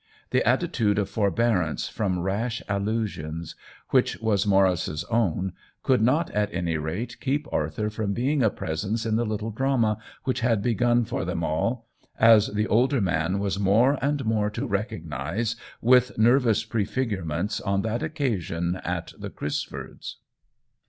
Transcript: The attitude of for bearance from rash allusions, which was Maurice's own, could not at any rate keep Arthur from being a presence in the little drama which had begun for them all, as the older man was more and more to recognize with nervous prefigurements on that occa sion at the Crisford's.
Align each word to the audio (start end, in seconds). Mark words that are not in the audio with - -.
The 0.31 0.43
attitude 0.49 0.97
of 0.97 1.11
for 1.11 1.29
bearance 1.29 1.87
from 1.87 2.17
rash 2.21 2.63
allusions, 2.67 3.53
which 3.89 4.17
was 4.19 4.47
Maurice's 4.47 5.03
own, 5.11 5.53
could 5.83 6.01
not 6.01 6.31
at 6.31 6.51
any 6.51 6.75
rate 6.77 7.19
keep 7.21 7.45
Arthur 7.53 7.87
from 7.91 8.11
being 8.11 8.41
a 8.41 8.49
presence 8.49 9.05
in 9.05 9.15
the 9.15 9.27
little 9.27 9.51
drama 9.51 9.99
which 10.23 10.39
had 10.39 10.63
begun 10.63 11.05
for 11.05 11.23
them 11.23 11.43
all, 11.43 11.87
as 12.19 12.47
the 12.47 12.65
older 12.65 12.99
man 12.99 13.37
was 13.37 13.59
more 13.59 13.99
and 14.01 14.25
more 14.25 14.49
to 14.49 14.65
recognize 14.65 15.55
with 15.83 16.17
nervous 16.17 16.63
prefigurements 16.65 17.61
on 17.63 17.83
that 17.83 18.01
occa 18.01 18.41
sion 18.41 18.77
at 18.77 19.13
the 19.19 19.29
Crisford's. 19.29 20.15